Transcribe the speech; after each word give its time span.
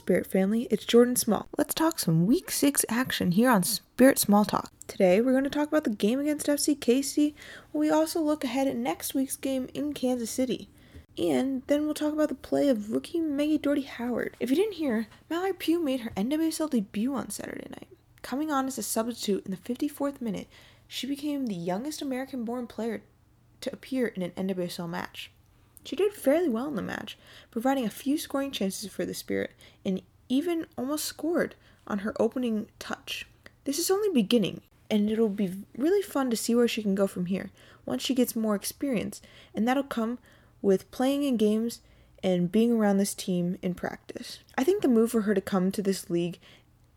Spirit 0.00 0.26
family, 0.26 0.68
it's 0.70 0.84
Jordan 0.84 1.16
Small. 1.16 1.48
Let's 1.58 1.74
talk 1.74 1.98
some 1.98 2.26
Week 2.26 2.50
6 2.50 2.84
action 2.88 3.32
here 3.32 3.50
on 3.50 3.62
Spirit 3.62 4.18
Small 4.18 4.44
Talk. 4.44 4.72
Today, 4.86 5.20
we're 5.20 5.32
going 5.32 5.44
to 5.44 5.50
talk 5.50 5.68
about 5.68 5.84
the 5.84 5.90
game 5.90 6.18
against 6.18 6.46
FC 6.46 6.78
KC, 6.78 7.34
we 7.72 7.90
also 7.90 8.20
look 8.20 8.44
ahead 8.44 8.66
at 8.66 8.76
next 8.76 9.14
week's 9.14 9.36
game 9.36 9.68
in 9.74 9.92
Kansas 9.92 10.30
City. 10.30 10.68
And 11.18 11.62
then 11.66 11.84
we'll 11.84 11.94
talk 11.94 12.12
about 12.12 12.28
the 12.28 12.34
play 12.34 12.68
of 12.68 12.90
rookie 12.92 13.20
Maggie 13.20 13.58
Dougherty 13.58 13.82
Howard. 13.82 14.36
If 14.40 14.50
you 14.50 14.56
didn't 14.56 14.74
hear, 14.74 15.06
Mallory 15.28 15.52
Pugh 15.52 15.82
made 15.82 16.00
her 16.00 16.10
NWSL 16.16 16.70
debut 16.70 17.14
on 17.14 17.30
Saturday 17.30 17.68
night. 17.70 17.88
Coming 18.22 18.50
on 18.50 18.66
as 18.66 18.78
a 18.78 18.82
substitute 18.82 19.44
in 19.44 19.50
the 19.50 19.56
54th 19.56 20.20
minute, 20.20 20.48
she 20.86 21.06
became 21.06 21.46
the 21.46 21.54
youngest 21.54 22.00
American 22.00 22.44
born 22.44 22.66
player 22.66 23.02
to 23.60 23.72
appear 23.72 24.08
in 24.08 24.22
an 24.22 24.30
NWSL 24.32 24.88
match. 24.88 25.30
She 25.84 25.96
did 25.96 26.12
fairly 26.12 26.48
well 26.48 26.68
in 26.68 26.74
the 26.74 26.82
match, 26.82 27.18
providing 27.50 27.84
a 27.84 27.90
few 27.90 28.18
scoring 28.18 28.50
chances 28.50 28.90
for 28.90 29.04
the 29.04 29.14
Spirit 29.14 29.52
and 29.84 30.02
even 30.28 30.66
almost 30.76 31.04
scored 31.04 31.54
on 31.86 32.00
her 32.00 32.14
opening 32.20 32.68
touch. 32.78 33.26
This 33.64 33.78
is 33.78 33.90
only 33.90 34.08
beginning, 34.10 34.60
and 34.90 35.10
it'll 35.10 35.28
be 35.28 35.52
really 35.76 36.02
fun 36.02 36.30
to 36.30 36.36
see 36.36 36.54
where 36.54 36.68
she 36.68 36.82
can 36.82 36.94
go 36.94 37.06
from 37.06 37.26
here 37.26 37.50
once 37.84 38.02
she 38.02 38.14
gets 38.14 38.36
more 38.36 38.54
experience, 38.54 39.20
and 39.54 39.66
that'll 39.66 39.82
come 39.82 40.18
with 40.62 40.90
playing 40.90 41.24
in 41.24 41.36
games 41.36 41.80
and 42.22 42.52
being 42.52 42.72
around 42.72 42.98
this 42.98 43.14
team 43.14 43.58
in 43.62 43.74
practice. 43.74 44.40
I 44.56 44.64
think 44.64 44.82
the 44.82 44.88
move 44.88 45.10
for 45.10 45.22
her 45.22 45.34
to 45.34 45.40
come 45.40 45.72
to 45.72 45.82
this 45.82 46.10
league 46.10 46.38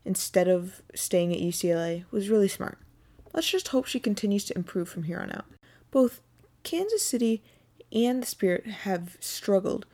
instead 0.04 0.48
of 0.48 0.82
staying 0.94 1.32
at 1.32 1.40
UCLA 1.40 2.04
was 2.10 2.28
really 2.28 2.48
smart. 2.48 2.78
Let's 3.32 3.50
just 3.50 3.68
hope 3.68 3.86
she 3.86 3.98
continues 3.98 4.44
to 4.44 4.56
improve 4.56 4.88
from 4.88 5.04
here 5.04 5.18
on 5.18 5.32
out. 5.32 5.46
Both 5.90 6.20
Kansas 6.62 7.02
City 7.02 7.42
and 7.94 8.22
the 8.22 8.26
Spirit 8.26 8.66
have 8.66 9.16
struggled 9.20 9.86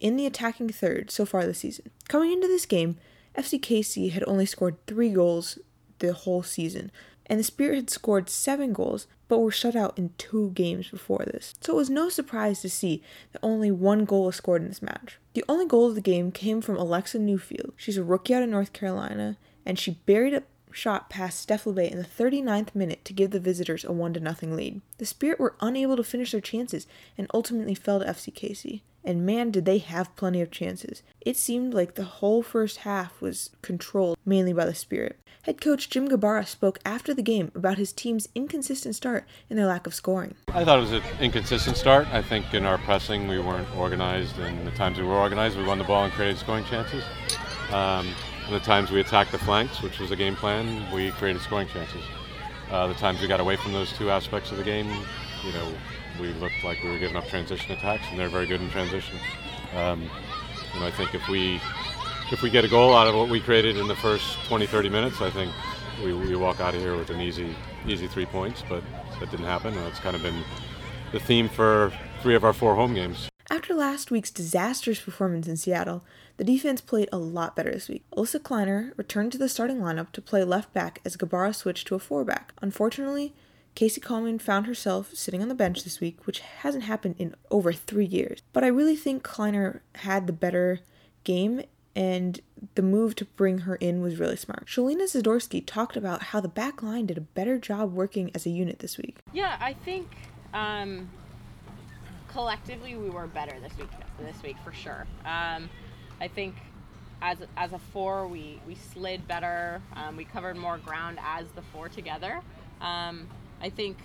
in 0.00 0.16
the 0.16 0.26
attacking 0.26 0.68
third 0.68 1.10
so 1.10 1.26
far 1.26 1.44
this 1.44 1.58
season. 1.58 1.90
Coming 2.08 2.32
into 2.32 2.46
this 2.46 2.66
game, 2.66 2.96
FC 3.36 3.60
KC 3.60 4.12
had 4.12 4.24
only 4.26 4.46
scored 4.46 4.76
three 4.86 5.10
goals 5.10 5.58
the 5.98 6.12
whole 6.12 6.42
season, 6.42 6.92
and 7.26 7.38
the 7.38 7.44
Spirit 7.44 7.76
had 7.76 7.90
scored 7.90 8.30
seven 8.30 8.72
goals 8.72 9.06
but 9.26 9.38
were 9.38 9.50
shut 9.50 9.76
out 9.76 9.98
in 9.98 10.10
two 10.16 10.50
games 10.50 10.88
before 10.88 11.24
this. 11.26 11.54
So 11.60 11.74
it 11.74 11.76
was 11.76 11.90
no 11.90 12.08
surprise 12.08 12.62
to 12.62 12.70
see 12.70 13.02
that 13.32 13.40
only 13.42 13.70
one 13.70 14.06
goal 14.06 14.24
was 14.24 14.36
scored 14.36 14.62
in 14.62 14.68
this 14.68 14.80
match. 14.80 15.18
The 15.34 15.44
only 15.48 15.66
goal 15.66 15.86
of 15.86 15.94
the 15.94 16.00
game 16.00 16.32
came 16.32 16.62
from 16.62 16.76
Alexa 16.76 17.18
Newfield. 17.18 17.72
She's 17.76 17.98
a 17.98 18.04
rookie 18.04 18.34
out 18.34 18.42
of 18.42 18.48
North 18.48 18.72
Carolina, 18.72 19.36
and 19.66 19.78
she 19.78 19.98
buried 20.06 20.32
a 20.32 20.44
shot 20.72 21.10
past 21.10 21.40
Steph 21.40 21.66
in 21.66 21.74
the 21.74 22.04
39th 22.04 22.74
minute 22.74 23.04
to 23.04 23.12
give 23.12 23.30
the 23.30 23.40
visitors 23.40 23.84
a 23.84 23.92
1 23.92 24.14
0 24.14 24.54
lead. 24.54 24.80
The 24.98 25.06
Spirit 25.06 25.40
were 25.40 25.54
unable 25.60 25.96
to 25.96 26.04
finish 26.04 26.32
their 26.32 26.40
chances 26.40 26.86
and 27.16 27.26
ultimately 27.32 27.74
fell 27.74 28.00
to 28.00 28.06
FC 28.06 28.32
KC. 28.32 28.80
And 29.04 29.24
man, 29.24 29.50
did 29.50 29.64
they 29.64 29.78
have 29.78 30.14
plenty 30.16 30.42
of 30.42 30.50
chances. 30.50 31.02
It 31.20 31.36
seemed 31.36 31.72
like 31.72 31.94
the 31.94 32.04
whole 32.04 32.42
first 32.42 32.78
half 32.78 33.20
was 33.20 33.50
controlled 33.62 34.18
mainly 34.26 34.52
by 34.52 34.66
the 34.66 34.74
Spirit. 34.74 35.18
Head 35.42 35.60
coach 35.62 35.88
Jim 35.88 36.08
Gabarra 36.08 36.46
spoke 36.46 36.78
after 36.84 37.14
the 37.14 37.22
game 37.22 37.50
about 37.54 37.78
his 37.78 37.92
team's 37.92 38.28
inconsistent 38.34 38.94
start 38.94 39.24
and 39.48 39.58
their 39.58 39.64
lack 39.64 39.86
of 39.86 39.94
scoring. 39.94 40.34
I 40.48 40.62
thought 40.62 40.78
it 40.78 40.82
was 40.82 40.92
an 40.92 41.02
inconsistent 41.20 41.78
start. 41.78 42.06
I 42.08 42.20
think 42.20 42.52
in 42.52 42.66
our 42.66 42.76
pressing 42.76 43.28
we 43.28 43.38
weren't 43.38 43.74
organized, 43.76 44.38
and 44.38 44.66
the 44.66 44.72
times 44.72 44.98
we 44.98 45.06
were 45.06 45.14
organized, 45.14 45.56
we 45.56 45.64
won 45.64 45.78
the 45.78 45.84
ball 45.84 46.04
and 46.04 46.12
created 46.12 46.36
scoring 46.36 46.64
chances. 46.66 47.02
Um, 47.72 48.08
and 48.48 48.56
the 48.56 48.64
times 48.64 48.90
we 48.90 48.98
attacked 48.98 49.30
the 49.30 49.38
flanks, 49.38 49.82
which 49.82 49.98
was 49.98 50.10
a 50.10 50.16
game 50.16 50.34
plan, 50.34 50.90
we 50.90 51.10
created 51.12 51.42
scoring 51.42 51.68
chances. 51.68 52.02
Uh, 52.70 52.86
the 52.86 52.94
times 52.94 53.20
we 53.20 53.28
got 53.28 53.40
away 53.40 53.56
from 53.56 53.72
those 53.74 53.92
two 53.92 54.10
aspects 54.10 54.50
of 54.50 54.56
the 54.56 54.64
game, 54.64 54.86
you 55.44 55.52
know, 55.52 55.70
we 56.18 56.32
looked 56.34 56.64
like 56.64 56.82
we 56.82 56.88
were 56.88 56.98
giving 56.98 57.16
up 57.16 57.28
transition 57.28 57.72
attacks, 57.72 58.04
and 58.10 58.18
they're 58.18 58.30
very 58.30 58.46
good 58.46 58.62
in 58.62 58.70
transition. 58.70 59.18
Um, 59.76 60.02
you 60.72 60.80
know, 60.80 60.86
I 60.86 60.90
think 60.90 61.14
if 61.14 61.28
we 61.28 61.60
if 62.32 62.40
we 62.40 62.48
get 62.48 62.64
a 62.64 62.68
goal 62.68 62.96
out 62.96 63.06
of 63.06 63.14
what 63.14 63.28
we 63.28 63.38
created 63.38 63.76
in 63.76 63.86
the 63.86 63.96
first 63.96 64.38
20, 64.46 64.66
30 64.66 64.88
minutes, 64.88 65.20
I 65.20 65.30
think 65.30 65.52
we, 66.02 66.12
we 66.12 66.34
walk 66.34 66.60
out 66.60 66.74
of 66.74 66.80
here 66.80 66.96
with 66.96 67.10
an 67.10 67.20
easy 67.20 67.54
easy 67.86 68.06
three 68.06 68.26
points. 68.26 68.62
But 68.66 68.82
that 69.20 69.30
didn't 69.30 69.46
happen, 69.46 69.74
and 69.74 69.84
that's 69.84 70.00
kind 70.00 70.16
of 70.16 70.22
been 70.22 70.42
the 71.12 71.20
theme 71.20 71.50
for 71.50 71.92
three 72.22 72.34
of 72.34 72.44
our 72.44 72.54
four 72.54 72.74
home 72.74 72.94
games. 72.94 73.28
After 73.50 73.72
last 73.72 74.10
week's 74.10 74.30
disastrous 74.30 75.00
performance 75.00 75.48
in 75.48 75.56
Seattle, 75.56 76.04
the 76.36 76.44
defense 76.44 76.82
played 76.82 77.08
a 77.10 77.16
lot 77.16 77.56
better 77.56 77.72
this 77.72 77.88
week. 77.88 78.04
Alyssa 78.14 78.42
Kleiner 78.42 78.92
returned 78.98 79.32
to 79.32 79.38
the 79.38 79.48
starting 79.48 79.78
lineup 79.78 80.12
to 80.12 80.20
play 80.20 80.44
left 80.44 80.74
back 80.74 81.00
as 81.02 81.16
Gabarra 81.16 81.54
switched 81.54 81.86
to 81.86 81.94
a 81.94 81.98
four 81.98 82.24
back. 82.24 82.52
Unfortunately, 82.60 83.32
Casey 83.74 84.02
Coleman 84.02 84.38
found 84.38 84.66
herself 84.66 85.14
sitting 85.14 85.40
on 85.40 85.48
the 85.48 85.54
bench 85.54 85.82
this 85.82 85.98
week, 85.98 86.26
which 86.26 86.40
hasn't 86.40 86.84
happened 86.84 87.14
in 87.18 87.34
over 87.50 87.72
three 87.72 88.04
years. 88.04 88.42
But 88.52 88.64
I 88.64 88.68
really 88.68 88.96
think 88.96 89.22
Kleiner 89.22 89.82
had 89.94 90.26
the 90.26 90.32
better 90.34 90.80
game 91.24 91.62
and 91.96 92.40
the 92.74 92.82
move 92.82 93.14
to 93.16 93.24
bring 93.24 93.60
her 93.60 93.76
in 93.76 94.02
was 94.02 94.18
really 94.18 94.36
smart. 94.36 94.66
Shelina 94.66 95.04
Zadorsky 95.04 95.64
talked 95.64 95.96
about 95.96 96.24
how 96.24 96.40
the 96.40 96.48
back 96.48 96.82
line 96.82 97.06
did 97.06 97.16
a 97.16 97.22
better 97.22 97.58
job 97.58 97.94
working 97.94 98.30
as 98.34 98.44
a 98.44 98.50
unit 98.50 98.80
this 98.80 98.98
week. 98.98 99.18
Yeah, 99.32 99.56
I 99.58 99.72
think 99.72 100.06
um, 100.52 101.08
collectively 102.38 102.94
we 102.94 103.10
were 103.10 103.26
better 103.26 103.58
this 103.58 103.76
week. 103.76 103.90
This 104.20 104.40
week 104.44 104.54
for 104.62 104.72
sure. 104.72 105.08
Um, 105.24 105.68
I 106.20 106.28
think 106.28 106.54
as 107.20 107.38
as 107.56 107.72
a 107.72 107.80
four 107.92 108.28
we 108.28 108.60
we 108.64 108.76
slid 108.76 109.26
better. 109.26 109.82
Um, 109.96 110.16
we 110.16 110.24
covered 110.24 110.56
more 110.56 110.78
ground 110.78 111.18
as 111.20 111.46
the 111.56 111.62
four 111.62 111.88
together. 111.88 112.40
Um, 112.80 113.26
I 113.60 113.70
think 113.70 113.96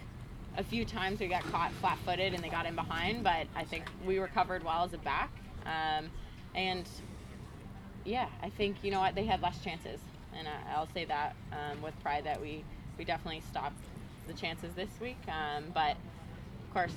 a 0.58 0.64
few 0.64 0.84
times 0.84 1.20
we 1.20 1.28
got 1.28 1.44
caught 1.52 1.72
flat-footed 1.74 2.34
and 2.34 2.44
they 2.44 2.50
got 2.50 2.66
in 2.66 2.74
behind, 2.74 3.24
but 3.24 3.46
I 3.56 3.66
think 3.66 3.84
we 4.04 4.18
recovered 4.18 4.64
well 4.64 4.84
as 4.84 4.94
a 4.94 4.98
back. 4.98 5.32
Um, 5.68 6.10
and 6.56 6.88
yeah, 8.04 8.30
I 8.42 8.50
think 8.50 8.78
you 8.82 8.90
know 8.90 9.00
what 9.00 9.14
they 9.14 9.26
had 9.26 9.44
less 9.44 9.64
chances, 9.64 10.00
and 10.36 10.48
I, 10.48 10.80
will 10.80 10.90
say 10.92 11.06
that 11.06 11.36
um, 11.52 11.84
with 11.84 11.94
pride 12.02 12.24
that 12.24 12.42
we 12.42 12.64
we 12.98 13.06
definitely 13.06 13.44
stopped 13.52 13.84
the 14.26 14.34
chances 14.34 14.74
this 14.74 14.90
week. 15.00 15.22
Um, 15.28 15.66
but 15.72 15.92
of 15.92 16.74
course, 16.74 16.96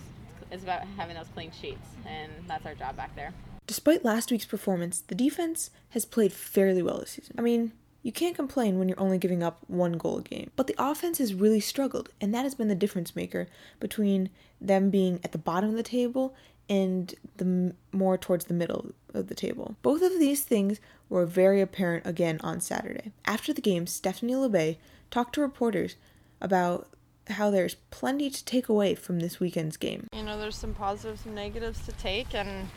it's 0.50 0.62
about 0.62 0.82
having 0.96 1.16
those 1.16 1.28
clean 1.34 1.50
sheets, 1.50 1.88
and 2.06 2.32
that's 2.46 2.66
our 2.66 2.74
job 2.74 2.96
back 2.96 3.14
there. 3.16 3.32
Despite 3.66 4.04
last 4.04 4.30
week's 4.30 4.44
performance, 4.44 5.00
the 5.00 5.14
defense 5.14 5.70
has 5.90 6.04
played 6.04 6.32
fairly 6.32 6.82
well 6.82 6.98
this 6.98 7.12
season. 7.12 7.34
I 7.38 7.42
mean, 7.42 7.72
you 8.02 8.12
can't 8.12 8.36
complain 8.36 8.78
when 8.78 8.88
you're 8.88 9.00
only 9.00 9.18
giving 9.18 9.42
up 9.42 9.58
one 9.66 9.94
goal 9.94 10.18
a 10.18 10.22
game. 10.22 10.52
But 10.54 10.68
the 10.68 10.76
offense 10.78 11.18
has 11.18 11.34
really 11.34 11.58
struggled, 11.58 12.10
and 12.20 12.32
that 12.32 12.44
has 12.44 12.54
been 12.54 12.68
the 12.68 12.76
difference 12.76 13.16
maker 13.16 13.48
between 13.80 14.30
them 14.60 14.90
being 14.90 15.18
at 15.24 15.32
the 15.32 15.38
bottom 15.38 15.70
of 15.70 15.76
the 15.76 15.82
table 15.82 16.32
and 16.68 17.14
the 17.36 17.74
more 17.90 18.16
towards 18.16 18.44
the 18.44 18.54
middle 18.54 18.92
of 19.12 19.26
the 19.26 19.34
table. 19.34 19.74
Both 19.82 20.02
of 20.02 20.18
these 20.20 20.44
things 20.44 20.78
were 21.08 21.26
very 21.26 21.60
apparent 21.60 22.06
again 22.06 22.40
on 22.44 22.60
Saturday. 22.60 23.10
After 23.24 23.52
the 23.52 23.60
game, 23.60 23.86
Stephanie 23.86 24.34
Labbé 24.34 24.76
talked 25.10 25.34
to 25.34 25.40
reporters 25.40 25.96
about 26.40 26.88
how 27.28 27.50
there's 27.50 27.74
plenty 27.90 28.30
to 28.30 28.44
take 28.44 28.68
away 28.68 28.94
from 28.94 29.20
this 29.20 29.40
weekend's 29.40 29.76
game. 29.76 30.06
You 30.12 30.22
know, 30.22 30.38
there's 30.38 30.56
some 30.56 30.74
positives 30.74 31.26
and 31.26 31.34
negatives 31.34 31.84
to 31.86 31.92
take, 31.92 32.34
and 32.34 32.68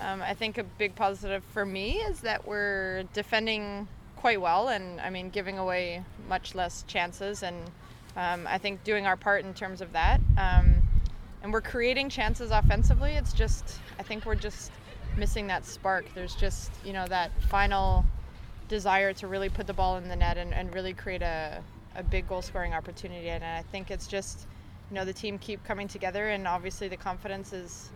um, 0.00 0.22
I 0.22 0.34
think 0.34 0.58
a 0.58 0.64
big 0.64 0.94
positive 0.94 1.42
for 1.52 1.66
me 1.66 1.98
is 1.98 2.20
that 2.20 2.46
we're 2.46 3.04
defending 3.12 3.88
quite 4.16 4.40
well, 4.40 4.68
and 4.68 5.00
I 5.00 5.10
mean, 5.10 5.30
giving 5.30 5.58
away 5.58 6.04
much 6.28 6.54
less 6.54 6.84
chances, 6.86 7.42
and 7.42 7.56
um, 8.16 8.46
I 8.46 8.58
think 8.58 8.84
doing 8.84 9.06
our 9.06 9.16
part 9.16 9.44
in 9.44 9.54
terms 9.54 9.80
of 9.80 9.92
that. 9.92 10.20
Um, 10.36 10.82
and 11.42 11.52
we're 11.52 11.62
creating 11.62 12.10
chances 12.10 12.50
offensively. 12.50 13.12
It's 13.12 13.32
just, 13.32 13.78
I 13.98 14.02
think 14.02 14.26
we're 14.26 14.34
just 14.34 14.70
missing 15.16 15.46
that 15.46 15.64
spark. 15.64 16.04
There's 16.14 16.34
just, 16.34 16.70
you 16.84 16.92
know, 16.92 17.06
that 17.06 17.30
final 17.48 18.04
desire 18.68 19.12
to 19.14 19.26
really 19.26 19.48
put 19.48 19.66
the 19.66 19.72
ball 19.72 19.96
in 19.96 20.08
the 20.08 20.16
net 20.16 20.36
and, 20.36 20.52
and 20.52 20.72
really 20.74 20.92
create 20.92 21.22
a, 21.22 21.62
a 22.00 22.02
big 22.02 22.26
goal 22.28 22.42
scoring 22.42 22.74
opportunity. 22.74 23.28
And 23.28 23.44
I 23.44 23.62
think 23.70 23.90
it's 23.90 24.06
just, 24.06 24.46
you 24.90 24.96
know, 24.96 25.04
the 25.04 25.12
team 25.12 25.38
keep 25.38 25.62
coming 25.64 25.86
together, 25.86 26.28
and 26.30 26.48
obviously 26.48 26.88
the 26.88 26.96
confidence 26.96 27.52
is 27.52 27.90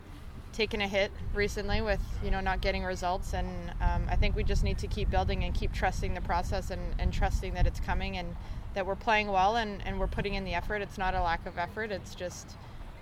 taken 0.53 0.81
a 0.81 0.87
hit 0.87 1.11
recently 1.35 1.81
with 1.81 2.01
you 2.23 2.31
know 2.31 2.41
not 2.41 2.61
getting 2.61 2.85
results 2.85 3.35
and 3.35 3.49
um, 3.81 4.07
i 4.09 4.15
think 4.15 4.37
we 4.37 4.45
just 4.45 4.63
need 4.63 4.79
to 4.79 4.87
keep 4.87 5.11
building 5.11 5.43
and 5.43 5.53
keep 5.53 5.73
trusting 5.73 6.15
the 6.15 6.21
process 6.21 6.71
and, 6.71 6.81
and 7.01 7.13
trusting 7.13 7.55
that 7.55 7.67
it's 7.67 7.81
coming 7.81 8.17
and 8.19 8.37
that 8.75 8.87
we're 8.87 8.95
playing 8.95 9.27
well 9.27 9.57
and, 9.57 9.85
and 9.85 9.99
we're 9.99 10.07
putting 10.07 10.35
in 10.35 10.45
the 10.45 10.55
effort 10.55 10.81
it's 10.81 10.97
not 10.97 11.13
a 11.13 11.21
lack 11.21 11.45
of 11.45 11.59
effort 11.59 11.91
it's 11.91 12.15
just 12.15 12.57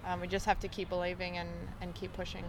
um, 0.07 0.19
we 0.19 0.27
just 0.27 0.47
have 0.47 0.59
to 0.59 0.69
keep 0.69 0.89
believing 0.89 1.37
and, 1.37 1.51
and 1.83 1.95
keep 1.95 2.11
pushing 2.15 2.45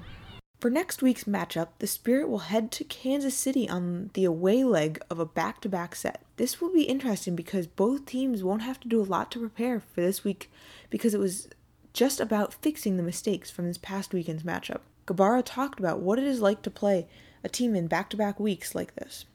for 0.64 0.70
next 0.70 1.02
week's 1.02 1.26
matchup, 1.26 1.68
the 1.80 1.88
Spirit 1.88 2.30
will 2.30 2.48
head 2.48 2.72
to 2.72 2.86
Kansas 2.86 3.36
City 3.36 3.68
on 3.68 4.12
the 4.14 4.24
away 4.24 4.64
leg 4.64 4.98
of 5.10 5.20
a 5.20 5.26
back 5.26 5.60
to 5.60 5.68
back 5.68 5.94
set. 5.94 6.24
This 6.38 6.62
will 6.62 6.72
be 6.72 6.84
interesting 6.84 7.36
because 7.36 7.68
both 7.68 8.06
teams 8.06 8.46
won't 8.46 8.62
have 8.62 8.80
to 8.80 8.88
do 8.88 9.02
a 9.02 9.04
lot 9.04 9.30
to 9.32 9.40
prepare 9.40 9.82
for 9.82 10.00
this 10.00 10.24
week 10.24 10.50
because 10.90 11.14
it 11.14 11.20
was 11.20 11.50
just 11.92 12.22
about 12.22 12.54
fixing 12.54 12.96
the 12.96 13.04
mistakes 13.04 13.52
from 13.52 13.68
this 13.68 13.78
past 13.78 14.14
weekend's 14.14 14.44
matchup. 14.44 14.80
Gabarra 15.06 15.44
talked 15.44 15.82
about 15.82 16.00
what 16.00 16.18
it 16.18 16.24
is 16.24 16.40
like 16.40 16.62
to 16.62 16.72
play 16.72 17.08
a 17.44 17.50
team 17.50 17.76
in 17.76 17.88
back-to-back 17.88 18.40
weeks 18.40 18.74
like 18.74 18.96
this. 18.96 19.26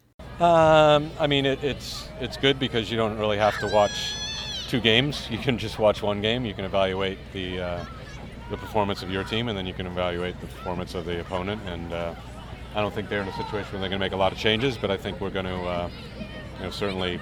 Um, 0.41 1.11
I 1.21 1.27
mean, 1.27 1.45
it, 1.45 1.63
it's 1.63 2.09
it's 2.21 2.39
good 2.39 2.59
because 2.59 2.91
you 2.91 2.97
don't 2.97 3.19
really 3.19 3.37
have 3.37 3.59
to 3.59 3.67
watch 3.67 4.15
two 4.67 4.81
games. 4.81 5.29
You 5.31 5.37
can 5.37 5.59
just 5.59 5.79
watch 5.79 6.03
one 6.03 6.23
game. 6.23 6.47
You 6.47 6.55
can 6.55 6.65
evaluate 6.65 7.19
the 7.35 7.61
uh, 7.61 7.85
the 8.51 8.57
performance 8.57 9.03
of 9.03 9.11
your 9.11 9.25
team, 9.25 9.49
and 9.49 9.57
then 9.57 9.67
you 9.67 9.75
can 9.75 9.87
evaluate 9.87 10.41
the 10.41 10.47
performance 10.47 10.95
of 10.95 11.05
the 11.05 11.21
opponent. 11.21 11.61
And 11.67 11.93
uh, 11.93 12.15
I 12.75 12.81
don't 12.81 12.95
think 12.95 13.09
they're 13.09 13.23
in 13.23 13.29
a 13.29 13.37
situation 13.37 13.73
where 13.73 13.81
they're 13.81 13.89
going 13.89 14.01
to 14.01 14.05
make 14.07 14.13
a 14.13 14.17
lot 14.17 14.33
of 14.33 14.39
changes, 14.39 14.77
but 14.77 14.91
I 14.91 14.97
think 14.97 15.21
we're 15.21 15.31
going 15.31 15.47
to, 15.47 15.57
uh, 15.57 15.91
you 16.59 16.65
know, 16.65 16.71
certainly 16.71 17.21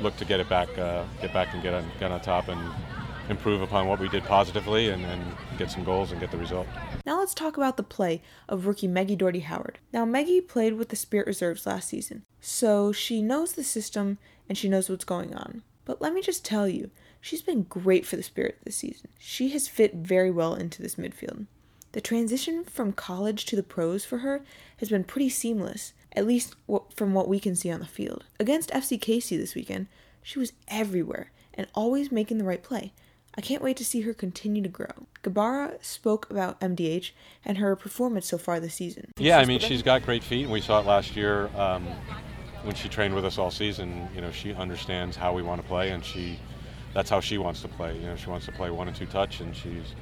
look 0.00 0.16
to 0.16 0.24
get 0.24 0.40
it 0.40 0.48
back, 0.48 0.68
uh, 0.78 1.04
get 1.20 1.32
back 1.32 1.52
and 1.54 1.62
get 1.62 1.74
on, 1.74 1.84
get 1.98 2.10
on 2.10 2.20
top 2.20 2.48
and 2.48 2.60
improve 3.28 3.60
upon 3.60 3.86
what 3.86 3.98
we 3.98 4.08
did 4.08 4.24
positively 4.24 4.88
and, 4.88 5.04
and 5.04 5.22
get 5.58 5.70
some 5.70 5.84
goals 5.84 6.12
and 6.12 6.20
get 6.20 6.30
the 6.30 6.38
result. 6.38 6.66
Now 7.04 7.18
let's 7.18 7.34
talk 7.34 7.56
about 7.56 7.76
the 7.76 7.82
play 7.82 8.22
of 8.48 8.66
rookie 8.66 8.88
Maggie 8.88 9.16
Dougherty 9.16 9.40
Howard. 9.40 9.78
Now, 9.92 10.04
Maggie 10.04 10.40
played 10.40 10.74
with 10.74 10.88
the 10.88 10.96
Spirit 10.96 11.26
Reserves 11.26 11.66
last 11.66 11.88
season, 11.88 12.24
so 12.40 12.92
she 12.92 13.22
knows 13.22 13.52
the 13.52 13.64
system 13.64 14.18
and 14.48 14.56
she 14.56 14.68
knows 14.68 14.88
what's 14.88 15.04
going 15.04 15.34
on. 15.34 15.62
But 15.84 16.00
let 16.00 16.12
me 16.12 16.22
just 16.22 16.44
tell 16.44 16.68
you, 16.68 16.90
she's 17.20 17.42
been 17.42 17.62
great 17.64 18.06
for 18.06 18.16
the 18.16 18.22
Spirit 18.22 18.58
this 18.64 18.76
season. 18.76 19.08
She 19.18 19.50
has 19.50 19.68
fit 19.68 19.94
very 19.94 20.30
well 20.30 20.54
into 20.54 20.82
this 20.82 20.96
midfield. 20.96 21.46
The 21.92 22.00
transition 22.00 22.64
from 22.64 22.92
college 22.92 23.46
to 23.46 23.56
the 23.56 23.62
pros 23.62 24.04
for 24.04 24.18
her 24.18 24.44
has 24.78 24.90
been 24.90 25.04
pretty 25.04 25.30
seamless, 25.30 25.94
at 26.12 26.26
least 26.26 26.54
from 26.94 27.14
what 27.14 27.28
we 27.28 27.40
can 27.40 27.56
see 27.56 27.70
on 27.70 27.80
the 27.80 27.86
field. 27.86 28.24
Against 28.38 28.70
FC 28.70 28.98
KC 29.00 29.38
this 29.38 29.54
weekend, 29.54 29.86
she 30.22 30.38
was 30.38 30.52
everywhere 30.68 31.32
and 31.54 31.66
always 31.74 32.12
making 32.12 32.38
the 32.38 32.44
right 32.44 32.62
play. 32.62 32.92
I 33.34 33.40
can't 33.40 33.62
wait 33.62 33.76
to 33.76 33.84
see 33.84 34.00
her 34.02 34.12
continue 34.12 34.62
to 34.62 34.68
grow. 34.68 35.06
Gabarra 35.22 35.82
spoke 35.82 36.28
about 36.30 36.60
MDH 36.60 37.12
and 37.44 37.58
her 37.58 37.76
performance 37.76 38.26
so 38.26 38.36
far 38.36 38.58
this 38.58 38.74
season. 38.74 39.12
Yeah, 39.16 39.38
I 39.38 39.44
mean, 39.44 39.60
she's 39.60 39.82
got 39.82 40.02
great 40.02 40.24
feet, 40.24 40.42
and 40.42 40.52
we 40.52 40.60
saw 40.60 40.80
it 40.80 40.86
last 40.86 41.14
year 41.14 41.48
um, 41.56 41.86
when 42.64 42.74
she 42.74 42.88
trained 42.88 43.14
with 43.14 43.24
us 43.24 43.38
all 43.38 43.50
season. 43.50 44.08
You 44.14 44.22
know, 44.22 44.32
she 44.32 44.52
understands 44.54 45.16
how 45.16 45.32
we 45.32 45.42
want 45.42 45.62
to 45.62 45.68
play, 45.68 45.90
and 45.90 46.04
she 46.04 46.38
that's 46.94 47.10
how 47.10 47.20
she 47.20 47.38
wants 47.38 47.62
to 47.62 47.68
play. 47.68 47.96
You 47.96 48.06
know, 48.06 48.16
she 48.16 48.30
wants 48.30 48.46
to 48.46 48.52
play 48.52 48.70
one 48.70 48.88
and 48.88 48.96
two 48.96 49.06
touch, 49.06 49.40
and 49.40 49.54
she's 49.54 49.94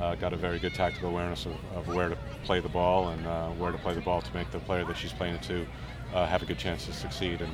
uh, 0.00 0.14
got 0.16 0.32
a 0.32 0.36
very 0.36 0.58
good 0.58 0.74
tactical 0.74 1.10
awareness 1.10 1.46
of, 1.46 1.52
of 1.74 1.88
where 1.88 2.08
to 2.08 2.18
play 2.44 2.60
the 2.60 2.68
ball 2.68 3.08
and 3.08 3.26
uh, 3.26 3.48
where 3.50 3.72
to 3.72 3.78
play 3.78 3.94
the 3.94 4.00
ball 4.00 4.20
to 4.20 4.34
make 4.34 4.50
the 4.50 4.58
player 4.60 4.84
that 4.84 4.96
she's 4.96 5.12
playing 5.12 5.34
it 5.34 5.42
to 5.42 5.66
uh, 6.14 6.26
have 6.26 6.42
a 6.42 6.46
good 6.46 6.58
chance 6.58 6.86
to 6.86 6.92
succeed. 6.92 7.40
And 7.40 7.52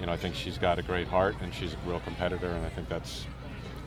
you 0.00 0.06
know, 0.06 0.12
I 0.12 0.16
think 0.16 0.34
she's 0.34 0.58
got 0.58 0.78
a 0.78 0.82
great 0.82 1.06
heart, 1.06 1.36
and 1.40 1.54
she's 1.54 1.74
a 1.74 1.78
real 1.86 2.00
competitor, 2.00 2.48
and 2.48 2.64
I 2.64 2.68
think 2.70 2.88
that's 2.88 3.26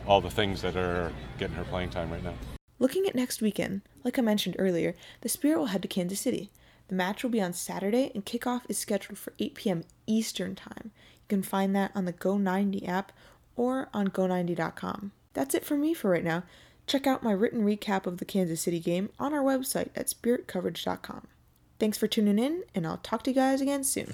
all 0.08 0.22
the 0.22 0.32
things 0.32 0.62
that 0.62 0.76
are 0.76 1.12
getting 1.38 1.56
her 1.56 1.64
playing 1.66 1.90
time 1.92 2.12
right 2.12 2.24
now. 2.24 2.34
Looking 2.80 3.06
at 3.06 3.16
next 3.16 3.42
weekend, 3.42 3.82
like 4.04 4.18
I 4.18 4.22
mentioned 4.22 4.56
earlier, 4.58 4.96
the 5.22 5.30
Spirit 5.30 5.60
will 5.60 5.66
head 5.68 5.82
to 5.82 5.88
Kansas 5.88 6.20
City. 6.20 6.50
The 6.88 6.96
match 6.96 7.22
will 7.22 7.30
be 7.30 7.42
on 7.42 7.54
Saturday, 7.54 8.12
and 8.16 8.26
kickoff 8.26 8.62
is 8.68 8.78
scheduled 8.78 9.20
for 9.20 9.34
8 9.38 9.54
p.m. 9.54 9.84
Eastern 10.08 10.56
Time. 10.56 10.92
You 10.94 11.28
can 11.28 11.44
find 11.44 11.76
that 11.76 11.92
on 11.94 12.06
the 12.06 12.14
Go90 12.14 12.88
app 12.88 13.12
or 13.56 13.90
on 13.94 14.10
Go90.com. 14.10 15.12
That's 15.34 15.56
it 15.56 15.66
for 15.66 15.78
me 15.78 15.94
for 15.94 16.10
right 16.10 16.24
now. 16.24 16.44
Check 16.88 17.06
out 17.06 17.24
my 17.24 17.32
written 17.32 17.64
recap 17.64 18.06
of 18.06 18.18
the 18.18 18.26
Kansas 18.26 18.62
City 18.62 18.80
game 18.80 19.10
on 19.20 19.34
our 19.34 19.44
website 19.44 19.90
at 19.96 20.08
spiritcoverage.com. 20.08 21.28
Thanks 21.80 21.98
for 21.98 22.08
tuning 22.08 22.40
in, 22.40 22.64
and 22.74 22.86
I'll 22.86 22.98
talk 22.98 23.24
to 23.24 23.32
you 23.32 23.36
guys 23.36 23.62
again 23.62 23.84
soon. 23.84 24.14